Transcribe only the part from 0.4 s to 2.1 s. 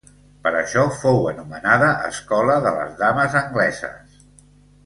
Per això fou anomenada